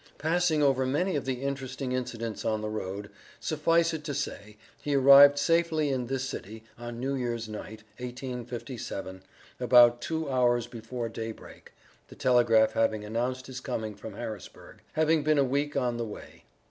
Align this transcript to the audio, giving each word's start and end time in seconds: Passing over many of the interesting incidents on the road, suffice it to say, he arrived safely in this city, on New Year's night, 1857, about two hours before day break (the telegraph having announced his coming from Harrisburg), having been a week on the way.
Passing 0.17 0.63
over 0.63 0.83
many 0.87 1.15
of 1.15 1.25
the 1.25 1.43
interesting 1.43 1.91
incidents 1.91 2.43
on 2.43 2.61
the 2.61 2.69
road, 2.71 3.11
suffice 3.39 3.93
it 3.93 4.03
to 4.05 4.15
say, 4.15 4.57
he 4.81 4.95
arrived 4.95 5.37
safely 5.37 5.91
in 5.91 6.07
this 6.07 6.23
city, 6.23 6.63
on 6.75 6.99
New 6.99 7.13
Year's 7.13 7.47
night, 7.47 7.83
1857, 7.99 9.21
about 9.59 10.01
two 10.01 10.27
hours 10.27 10.65
before 10.65 11.07
day 11.07 11.31
break 11.31 11.71
(the 12.07 12.15
telegraph 12.15 12.71
having 12.73 13.05
announced 13.05 13.45
his 13.45 13.59
coming 13.59 13.93
from 13.93 14.13
Harrisburg), 14.15 14.81
having 14.93 15.21
been 15.21 15.37
a 15.37 15.43
week 15.43 15.77
on 15.77 15.97
the 15.97 16.05
way. 16.05 16.45